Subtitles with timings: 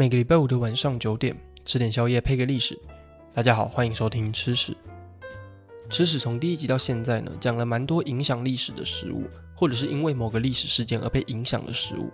[0.00, 2.74] 每个礼拜五的晚上九点，吃点宵夜配个历史。
[3.34, 4.74] 大家好，欢迎收听吃史。
[5.90, 9.24] 吃史从第一集到现在呢，讲了蛮多影响历史的食物，
[9.54, 12.08] 或者是因为某个历史事件而被影响的食物。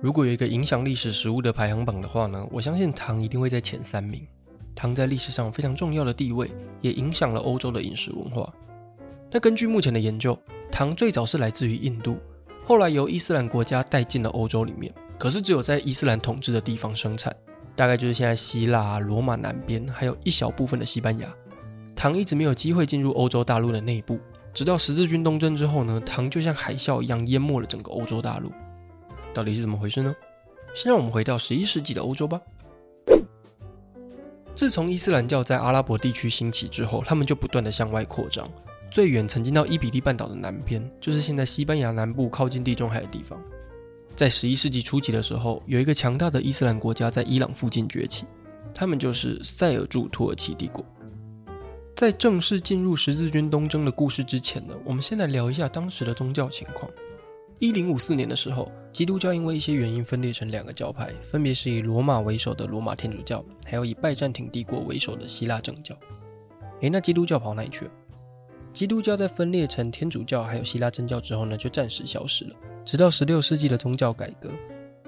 [0.00, 4.24] 如果有一个影响历史食物的排行榜的话呢，我相信糖一定会在前三名。
[4.72, 6.48] 糖在历史上非常重要的地位，
[6.80, 8.54] 也影响了欧洲的饮食文化。
[9.32, 10.38] 那根据目前的研究，
[10.70, 12.18] 糖最早是来自于印度，
[12.64, 14.94] 后来由伊斯兰国家带进了欧洲里面。
[15.18, 17.34] 可是只有在伊斯兰统治的地方生产，
[17.74, 21.28] 大概就是现在希腊、罗马南边，还有一小部分的西班牙。
[21.96, 24.20] 糖一直没有机会进入欧洲大陆的内部，
[24.54, 28.52] 直到十字军东征之后呢，糖就像海啸一样淹没了整个欧洲大陆。
[29.34, 30.14] 到底是怎么回事呢？
[30.74, 32.40] 先让我们回到十一世纪的欧洲吧。
[34.54, 38.48] 自从伊斯兰教在阿拉伯地区兴起之后，他们就不断的向外扩张，
[38.90, 43.40] 最远曾经到伊比利半岛的南边，就是现在西班牙南部靠近地中海的地方。
[44.18, 48.26] 在十一世纪初期的时候，有一个强大的伊斯兰国家在伊朗附近崛起，
[48.74, 50.84] 他们就是塞尔柱土耳其帝国。
[51.94, 56.90] 在正式进入十字军东征的故事之前呢，我们先来聊一下当时的宗教情况。
[57.60, 65.94] 一零五四年的时候，基督教因为一些原因分裂成两个教派，分别是以罗马为首的罗马天主教，还有以拜占庭帝国为首的希腊正教。
[66.80, 67.90] 诶，那基督教跑哪里去了？
[68.78, 72.54] 基督教在分裂成天主教还有希腊正教之后呢，就暂时消失了。
[72.84, 74.48] 直到十六世纪的宗教改革，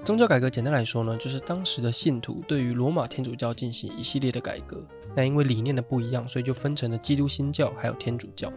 [0.03, 4.77] 宗教改革简单来说呢，就是当时的信徒对于罗马天主教进行一系列的改革。
[5.15, 8.51] 那因为理念的不一样，所以就分成了基督新教还有天主教。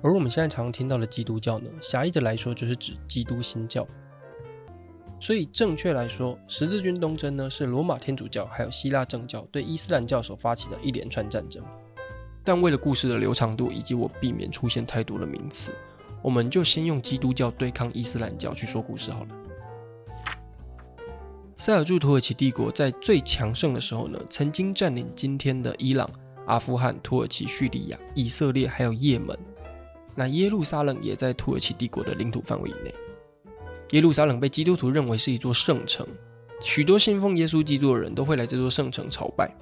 [0.00, 3.86] 而我们现在常听到的基督教呢，狭义的来说就是指基督新教。
[5.20, 11.62] 所以正确来说，十字军东征呢是罗马天主教还有希腊正教对伊斯兰教所发起的一连串战争。
[12.46, 15.74] 但为了故事的流畅度以及我避免出现太多的名词。
[16.22, 19.28] 我们就先用基督教对抗伊斯兰教去说故事好了。
[21.56, 26.08] 塞尔柱土耳其帝国在最强盛的时候呢，曾经占领今天的伊朗、
[26.46, 29.36] 阿富汗、土耳其、叙利亚、以色列，还有也门。
[30.14, 32.94] 那耶路撒冷也在土耳其帝国的领土范围以内。
[33.90, 36.06] 耶路撒冷被基督徒认为是一座圣城，
[36.60, 39.54] 许多信奉耶稣基督的人都会来这座圣城朝拜。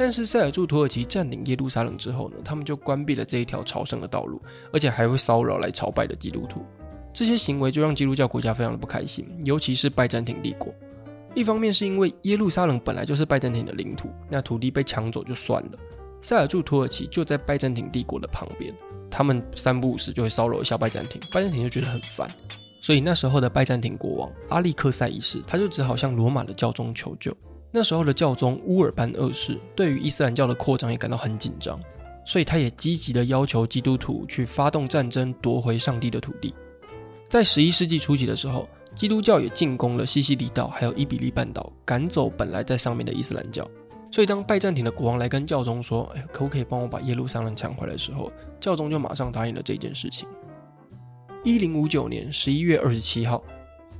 [0.00, 4.40] 但是塞尔柱土耳其占领耶路撒冷之后呢，他们就关闭了这一条朝圣的道路，
[4.72, 6.64] 而且还会骚扰来朝拜的基督徒。
[7.12, 10.72] 这些行为就让基督教国家非常的不开心，尤其是拜占庭帝国。
[11.34, 15.72] 一方面是因为耶路撒冷本来就是拜占庭的领土，那土地被抢走就算了，
[16.22, 18.74] 塞尔柱土耳其就在拜占庭帝国的旁边，
[19.10, 22.26] 他们三不五时就会骚扰一下拜占庭，拜占庭就觉得很烦，
[22.80, 27.36] 所以那时候的拜占庭国王阿历克塞一世，他就只好向罗马的教宗求救。
[27.72, 31.80] 那时候的教宗乌尔班二世对于伊斯兰教的扩张也感到很紧张，
[32.24, 36.52] 所以他也积极的要求基督徒去发动战争夺回上帝的土地。
[37.28, 43.64] 在十一世纪初期的时候，基督教也进攻了西西里岛还有伊比利半岛，赶走本来在上面的伊斯兰教。
[44.10, 50.28] 所以当拜占庭的国王来跟教宗说：“哎，可不可以帮我把耶路撒冷抢回来？”的时候，教宗就马上答应了这件事情。
[51.44, 53.40] 一零五九年十一月二十七号。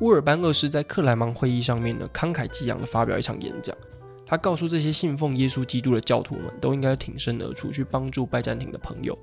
[0.00, 3.77] 乌尔班二世在克莱芒会议上面呢，慷慨激昂的发表一场演讲。
[4.25, 9.16] 他告诉这些信奉耶稣基督的教徒们，都应该挺身而出去帮助拜占庭的朋友。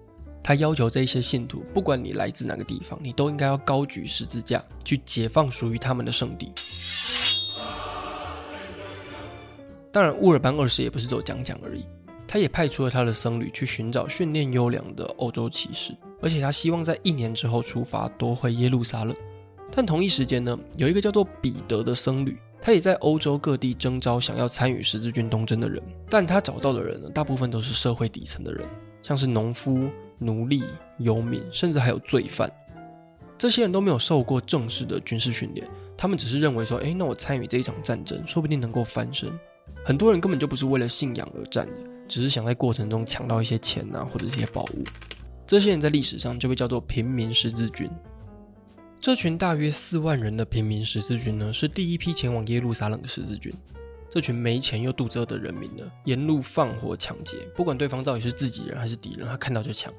[0.43, 6.51] 他要求这些信徒，不管你来自哪个地方，你都应该要高举十字架，去解放属于他们的圣地。
[9.91, 11.83] 当然，乌尔班二世也不是只有讲讲而已，
[12.27, 19.15] 他也派出了他的僧侣去寻找训练优良的欧洲骑士，而且他希望在一年之后出发夺回耶路撒冷。
[19.71, 25.81] 但同一时间呢，有一个叫做彼得的僧侣，他也在欧洲各地征召想要参与十字军东征的人。
[26.09, 28.65] 但他找到的人呢，大部分都是社会底层的人，
[29.03, 30.63] 像是农夫、奴隶、
[30.97, 32.51] 游民，甚至还有罪犯。
[33.37, 39.31] 这些人都没有受过正式的军事训练，他们只是认为说，诶，那我参与这一场战争，说不定能够翻身。
[39.85, 41.73] 很多人根本就不是为了信仰而战的，
[42.07, 44.83] 只是想在过程中抢到一些钱啊，或者一些宝物。
[45.45, 47.87] 这些人在历史上就被叫做平民十字军。
[48.99, 53.53] 这群大约四万人的平民十字军呢，是第一批前往耶路撒冷的十字军。
[54.09, 59.93] 这群没钱又肚子饿的人民呢，沿路放火抢劫，不管对方到底是自己人还是敌人，他看到就抢。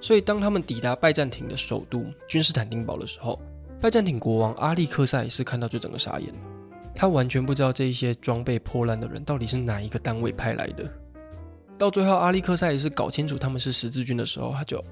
[0.00, 3.40] 所以当他们抵达拜占庭的首都君士坦丁堡的时候，
[3.80, 6.34] 拜占庭国王阿历克塞是看到就整个傻眼，
[6.94, 10.90] 他完全不知道这些装备破烂的人到底是哪一个单位派来的。
[11.78, 14.82] 到最后，阿历克塞也是搞清楚他们是十字军的时候，他就。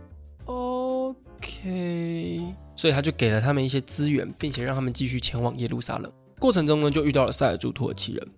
[1.49, 6.13] K，所以他就给了他们一些资源，并且让他们继续前往耶路撒冷。
[6.39, 8.29] 过程中呢，就遇到了塞尔柱土耳其人，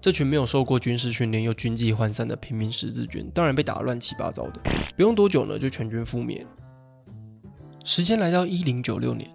[0.00, 4.60] 这群没有受过军事训练又军纪涣散的平民十字军，当然被打得乱七八糟的。
[4.96, 6.44] 不用多久呢，就全军覆灭。
[7.84, 9.30] 时间来到一零九六年，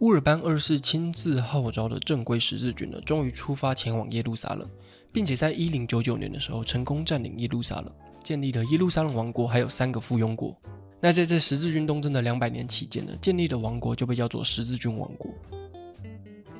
[0.00, 4.68] 乌尔班二世亲自号召的正规十字军呢，终于出发前往耶路撒冷，
[5.12, 7.92] 并且在一零九九年的时候成功占领耶路撒冷，
[8.24, 10.56] 建立了耶路撒冷王国，还有三个附庸国。
[11.04, 15.28] 那在这十字军东征的两百年期间呢，建立的王国就被叫做十字军王国。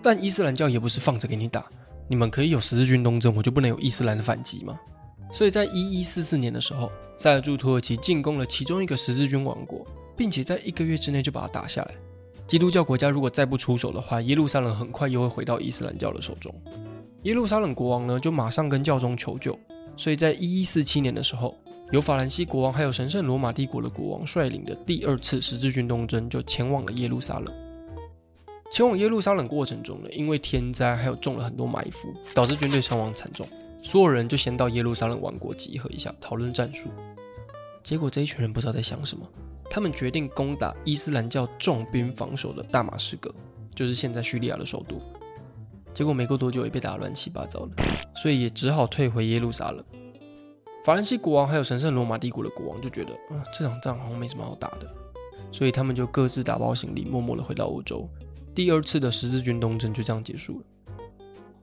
[0.03, 1.65] 但伊斯兰教也不是放着给你打，
[2.09, 4.77] 你们可以有十字军东征，我就不能有伊斯兰的反击吗？
[5.33, 9.87] 所以在一一四四年的时候，塞尔柱土耳其进攻了其中一个十字军王国，
[10.17, 11.94] 并且在一个月之内就把它打下来。
[12.44, 16.53] 基督教国家如果再不出手的话，耶路撒冷很快又会回到伊斯兰教的手中。
[17.23, 19.56] 耶路撒冷国王呢，就马上跟教宗求救。
[19.97, 21.55] 所以在一一四七年的时候，
[21.90, 27.52] 由法兰西国王还有神圣罗马帝国的国王率领的第二次十字军东征就前往了耶路撒冷。
[28.70, 33.46] 前往耶路撒冷过程中呢，因为天灾还有中了很多埋伏，导致军队伤亡惨重。
[33.82, 36.88] 所有人就先到耶路撒冷王国集合一下，讨论战术。
[37.82, 39.29] 结果这一群人不知道在想什么。
[39.69, 43.34] 他们决定攻打伊斯兰教重兵防守的大马士革，
[43.75, 45.00] 就是现在叙利亚的首都。
[45.93, 47.70] 结果没过多久也被打乱七八糟了，
[48.14, 49.84] 所以也只好退回耶路撒冷。
[50.84, 54.93] 法兰西国王还有神圣罗马帝国的国王就觉得，嗯，这场仗好像没什么好打的，
[55.52, 58.08] 所以他们就各自打包行李，默默的回到欧洲。
[58.52, 60.64] 第二次的十字军东征就这样结束了。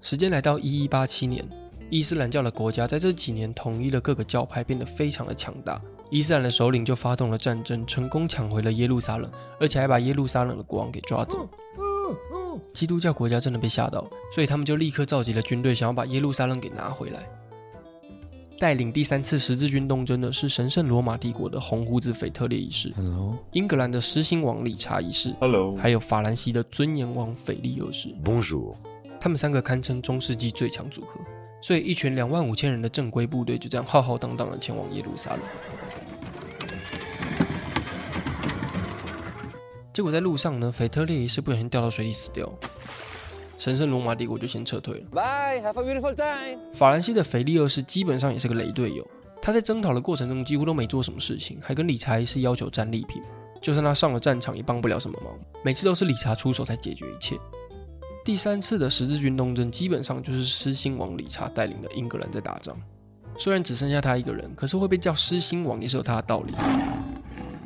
[0.01, 1.45] 时间来到一一八七年，
[1.89, 5.81] 伊斯兰教的国家在这几年统一了各个教派，变得非常的强大。
[6.09, 9.29] 伊斯兰的首领就发动了战争，成功抢回了耶路撒冷，
[9.59, 11.45] 而且还把耶路撒冷的国王给抓走。
[12.73, 17.29] 基督教国家真的被吓到，所以他们就立刻召集了军队，想要把耶路撒冷给拿回来。
[18.59, 23.37] 带领第三次十字军东征的是神圣罗马帝国的红胡子腓特烈一世，Hello.
[23.53, 25.77] 英格兰的狮心王理查一世，Hello.
[25.77, 28.75] 还有法兰西的尊严王腓力二世，Bonjour。
[29.17, 31.21] 他们三个堪称中世纪最强组合，
[31.61, 35.39] 所以一群两万五千人的正规部队就这样浩浩荡荡的前往耶路撒冷。
[39.93, 42.51] 结果在路上呢，腓特烈一世不小心掉到水里死掉，
[43.59, 45.05] 神圣罗马帝国就先撤退了。
[45.11, 46.57] Bye, have a beautiful time。
[46.73, 49.05] 法兰西的腓力二世基本上也是个雷队友，
[49.41, 53.21] 他在征讨的过程中几乎都没做什么事情，还跟理查一世要求战利品，
[53.61, 57.37] 就算他上了战场也帮不了什么忙，每次都是理查出手才解决一切。
[58.23, 62.77] 第三次的十字军东征基本上就是狮心王理查带领的英格兰在打仗，
[63.37, 66.53] 虽然只剩下他一个人，可是会被叫狮心王也是有他的道理。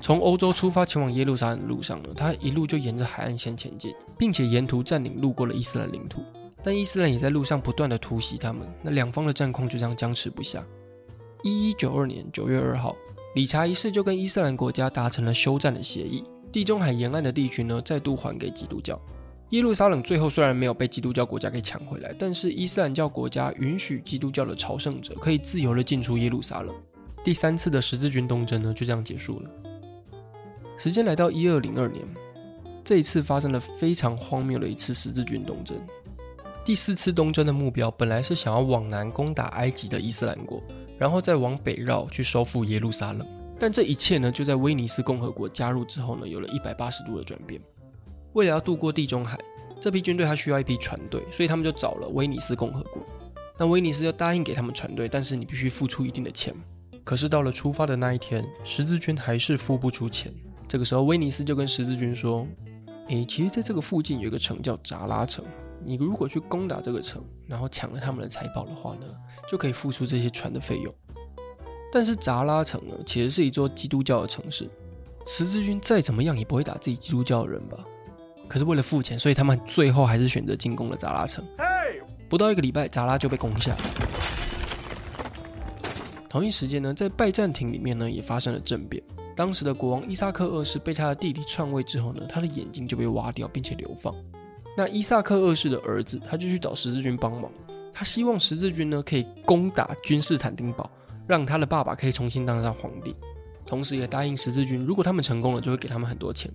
[0.03, 6.21] 从欧洲出发前往耶路撒冷的路上呢，他一路就沿着海岸线前进，并且沿途占领路过了伊斯兰领土。
[6.61, 10.61] 但伊斯兰也在路上不断的突袭他们，那两方的战况就这样僵持不下。
[11.41, 12.97] 一一九二年九月二号，
[13.35, 16.21] 理查一世就跟伊斯兰国家达成了休战的协议，
[16.51, 19.00] 地中海沿岸的地区呢再度还给基督教。
[19.51, 26.75] 耶路撒冷最后虽然没有被基督教国家给抢回来，但是伊斯兰教国家允许基督教的朝圣者可以自由的进出耶路撒冷。
[27.23, 29.50] 第三次的十字军东征呢就这样结束了。
[30.77, 32.05] 时间来到一二零二年，
[32.83, 35.77] 这一次发生了非常荒谬的一次十字军东征。
[36.65, 40.61] 第四次东征的目标本来是想要往南攻打埃及的伊斯兰国，
[40.97, 43.27] 然后再往北绕去收复耶路撒冷。
[43.59, 47.61] 但这一切呢，就在威尼斯共和国加入之后呢，有了一百八十度的转变。
[48.33, 49.39] 为了要渡过地中海，
[49.79, 53.01] 这批军队还需要一批船队，所以他们就找了威尼斯共和国。
[53.57, 56.53] 那威尼斯就答应给他们船队，但是你必须付出一定的钱。
[57.03, 60.33] 可是到了出发的那一天，十字军还是付不出钱。
[60.68, 62.48] 这个时候，威尼斯就跟十字军说
[63.10, 65.45] ：“诶，其实在这个附近有一个城叫扎拉城，
[65.83, 69.06] 你如果去攻打这个城，然后抢了他们的财宝的话呢，
[69.50, 70.93] 就可以付出这些船的费用。
[71.91, 74.67] 但是扎拉城呢，其实是一座基督教的城市，
[75.27, 77.77] 十字军再怎么样也不会打自己基督教的人吧？
[78.48, 81.46] 可是为了付钱，所以他们最后还是选择进攻了扎拉城。
[82.27, 83.75] 不到一个礼拜，扎拉就被攻下。
[86.27, 89.03] 同一时间呢，在拜占庭里面呢，也发生了政变。”
[89.35, 94.13] 当时的国王伊萨克二世被他的弟弟篡位之后呢，他的眼睛就被挖掉，并且流放。
[94.77, 97.51] 那伊萨克二世的儿子，他就去找十字军帮忙，
[97.91, 100.89] 他希望十字军呢可以攻打君士坦丁堡，
[101.27, 103.15] 让他的爸爸可以重新当上皇帝，
[103.65, 106.51] 同时也答应十字军，如果他们成功了，就会给他们很多钱。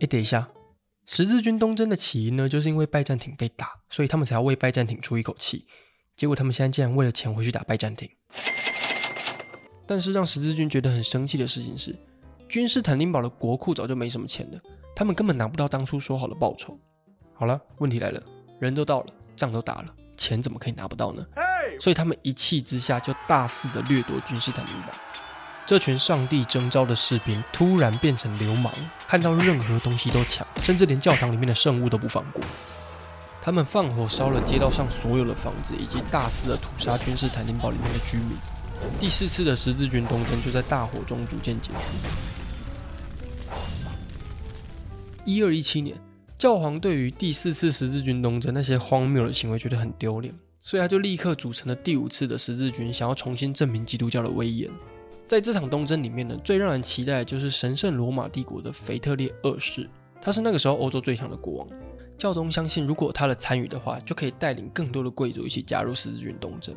[0.00, 0.48] 哎，等一下，
[1.06, 5.66] 十字军东征的起因呢，就是因为拜占庭被打，所以他们才要为拜占庭出一口气。
[6.14, 8.08] 结果他们现在竟然为了钱回去打拜占庭。
[9.86, 11.94] 但是让十字军觉得很生气的事情是，
[12.48, 14.60] 君士坦丁堡的国库早就没什么钱了，
[14.94, 16.78] 他们根本拿不到当初说好的报酬。
[17.34, 18.22] 好了，问题来了，
[18.58, 21.24] 人都到了，仗都打了，钱怎么可以拿不到呢？
[21.80, 24.88] 所以他们一气之下就大肆的掠夺君士坦丁堡。
[25.66, 28.72] 这群上帝征召的士兵突然变成流氓，
[29.06, 32.40] 看到任何东西都抢，甚至连教堂里面的圣物都不放过。
[33.42, 38.36] 他们放火烧了街道上所有的房子，以及大肆的屠杀君士坦丁堡里面的居民。
[38.98, 41.78] 第四次的十字军东征就在大火中逐渐结束。
[45.24, 45.96] 一二一七年，
[46.38, 54.70] 教皇对于第四次十字军东征那些荒谬的行为觉得很丢脸，所以他就立刻组成了第五次的十字军，想要重新证明基督教的威严。
[55.26, 59.90] 在这场东征里面呢，最让人期待的就是神圣罗马帝国的腓特烈二世，
[60.22, 61.68] 他是那个时候欧洲最强的国王。
[62.16, 66.74] 教宗相信，如果他的参与的话，就可以带领更多的贵族一起加入十字军东征。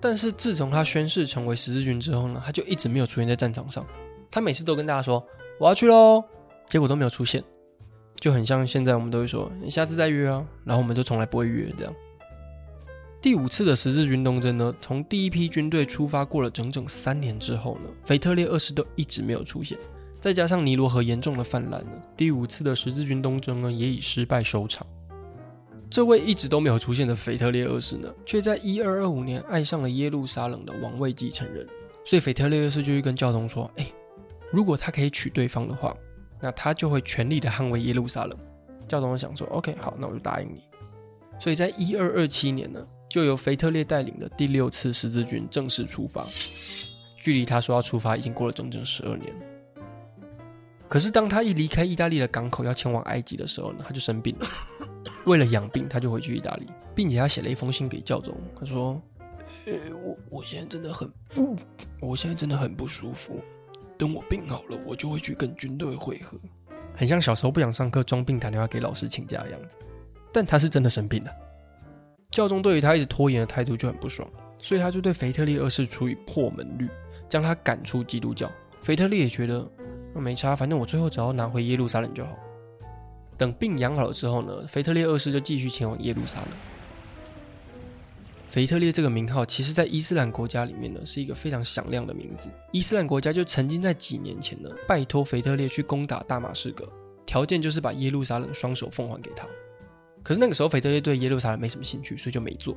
[0.00, 3.84] 但是自从他宣誓成为十字军之后呢，他就一直没有出现在战场上。
[4.30, 5.24] 他每次都跟大家说
[5.58, 6.22] 我要去喽，
[6.68, 7.42] 结果都没有出现，
[8.20, 11.94] 就很像现在我们都会说你下次再约啊，然后我们就从来不会约这样。
[13.20, 19.76] 第五次的十字军东征呢，从第一批军队出发过了整整三年之后呢，腓特烈二世都一直没有出现，
[20.20, 24.86] 再加上尼罗河严重的泛滥呢，第五次的十字军东征呢也以失败收场。
[25.90, 31.66] 这位一直都没有出现的腓特烈二世呢，却在一二二五年爱上了耶路撒冷的王位继承人，
[32.04, 33.90] 所以腓特烈二世就去跟教宗说：“哎，
[34.52, 35.96] 如果他可以娶对方的话，
[36.40, 38.38] 那他就会全力的捍卫耶路撒冷。”
[38.86, 40.62] 教宗想说：“OK，好，那我就答应你。”
[41.40, 42.86] 所以在一二二七年呢。
[43.08, 46.22] 就由腓特烈带领的第六次十字军正式出发，
[47.16, 49.34] 距离他说要出发已经过了整整十二年。
[50.90, 54.46] 可是当他一离开意大利的港口要前往埃及的时候呢，他就生病了。
[55.24, 59.00] 为了养病，他就回去意大利，并且他写了一封信给教宗，他说
[59.66, 61.10] ：“呃，我我现在真的很，
[62.00, 63.40] 我现在真的很不舒服。
[63.96, 66.38] 等我病好了，我就会去跟军队会合。”
[66.96, 69.76] 很像小时候不想上课装病打电话给老师请假的样子，
[70.32, 71.30] 但他是真的生病了。
[72.30, 74.28] 教宗对于他一直拖延的态度就很不爽，
[74.60, 76.88] 所以他就对腓特烈二世处以破门律，
[77.28, 78.50] 将他赶出基督教。
[78.82, 79.68] 腓特烈也觉得
[80.14, 82.36] 那没差，反正我最后只要拿回耶路撒冷就好。
[83.38, 86.48] 等病养好了之后呢，腓特烈二世就继续前往耶路撒冷。
[88.50, 92.48] 腓特烈这个名号，其实在伊斯兰国家里面呢，是一个非常响亮的名字。
[92.72, 96.88] 伊斯兰国家就曾经在几年前呢，拜托腓特烈去攻打大马士革，
[97.24, 99.46] 条件就是把耶路撒冷双手奉还给他。
[100.22, 102.76] 可是那个时候，腓特烈对耶路撒冷没什么兴趣，所以就没做。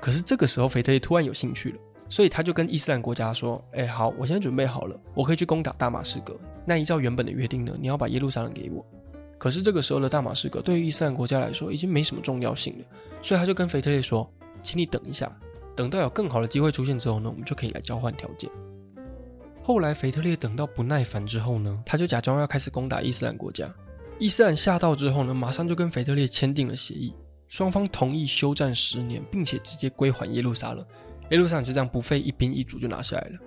[0.00, 1.78] 可是这个时候，腓特烈突然有兴趣了，
[2.08, 6.36] 所以他就跟伊斯兰国家说：“哎，好，我现在准备好了，我可以去攻打大马士革。
[6.66, 8.84] 那依照原本的约定呢，你要把耶路撒冷给我。”
[9.42, 12.84] 可是这个时候的大马士革对于伊斯兰国家来说已经没什么重要性了，
[13.20, 14.32] 所以他就跟腓特烈说
[14.62, 15.36] ：“请你等一下，
[15.74, 18.48] 等到有更好的机会出现之后呢，我们就可以来交换条件。”
[19.60, 23.68] 后来，腓特烈等到不耐烦之后呢，他就假装要开始攻打伊斯兰国家。
[24.20, 27.12] 伊斯兰吓到之后呢，马上就跟腓特烈签订了协议，
[27.48, 30.86] 双方同意休战十年，并且直接归还耶路撒冷。
[31.32, 33.40] 耶路撒冷就这样不费一兵一卒就拿下来了。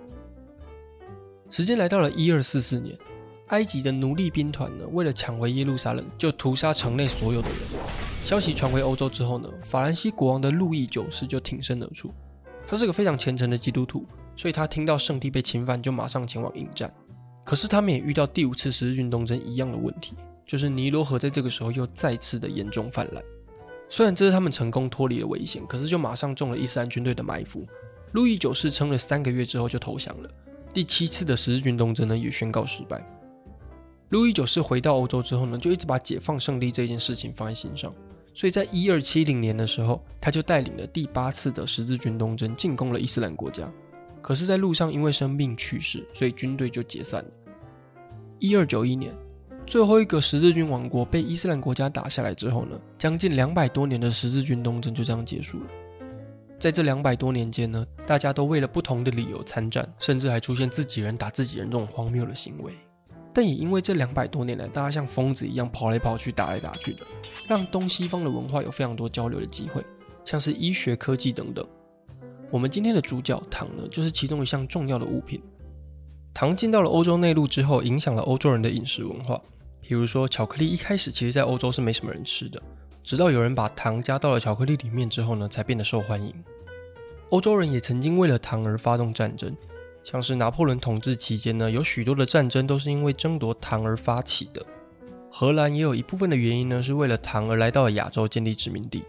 [1.48, 2.94] 时间来到了一二四四年，
[3.48, 7.58] 埃及的奴隶兵团呢，为了抢回耶路撒冷，就屠杀城内所有的人。
[8.24, 12.12] 消息传回欧洲之后呢，法兰西国王的路易九世就挺身而出。
[12.66, 14.04] 他是个非常虔诚的基督徒，
[14.36, 16.92] 所以他听到圣地被侵犯，就马上前往应战。
[17.44, 20.14] 可是他们也遇到第五次十字军东征一样的问题。
[20.44, 23.22] 就是尼罗河在这个时候又再次的严重泛滥，
[23.88, 27.64] 虽然这是他们成功脱离了危险，可是就马上中了伊斯兰军队的埋伏。
[28.12, 30.30] 路易九世撑了三个月之后就投降了。
[30.72, 33.04] 第七次的十字军东征呢也宣告失败。
[34.10, 37.92] 路易九世回到欧洲之后呢，就一直把解放圣地这件事情放在心上，
[38.34, 43.70] 所以在一二七零年的时候，他就带领了第八次的十字军东征进攻了伊斯兰国家。
[44.22, 47.30] 可是，在路上因为生病去世，所以军队就解散了。
[48.38, 49.12] 一二九一年。
[49.66, 55.66] 最后一个十字军王国被伊斯兰国家打下来之后呢，将近两百多年的十字军东征就这样结束了。
[56.56, 62.72] 在这两百多年间呢，大家都为了不同的理由参战，甚至还出现自己人打自己人这种荒谬的行为。
[63.36, 67.04] 但也因为这两百多年来，大家像疯子一样跑来跑去、打来打去的，
[67.46, 69.84] 让东西方的文化有非常多交流的机会，
[70.24, 71.62] 像是医学、科技等等。
[72.50, 75.38] 我们今天的主角糖呢，就是其中一项重要的物品。
[76.32, 79.38] 糖进到了欧洲内陆之后，影响了欧洲人的饮食文化。
[79.82, 82.62] 比如说，巧克力一开始其实在欧洲是没什么人吃的，
[83.04, 86.32] 直到有人把糖加到了巧克力里面之后呢，才变得受欢迎。
[87.28, 89.54] 欧洲人也曾经为了糖而发动战争，
[90.06, 94.64] 像是拿破仑统治期间呢，有许多的战争都是因为争夺糖而发起的。
[95.32, 99.02] 荷兰也有一部分的原因呢，是为了糖而来到了亚洲建立殖民地。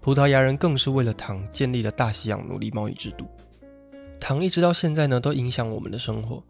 [0.00, 3.24] 葡萄牙人更是为了糖建立了大西洋奴隶贸易制度。
[4.18, 6.42] 糖一直到现在呢，都影响我们的生活。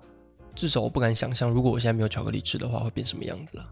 [0.55, 3.69] 至少我不敢想象，如果我现在没有巧克力吃的话，会变什么样子了。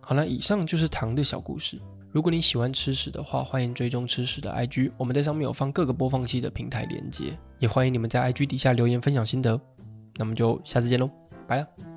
[0.00, 1.80] 好了，以上就是糖的小故事。
[2.16, 9.60] 如果你喜欢吃屎的话，欢迎追踪吃屎的 IG，我们在上面有放各个播放器的平台连接，也欢迎你们在 IG 底下留言分享心得。
[10.14, 11.10] 那我们就下次见喽，
[11.46, 11.95] 拜了。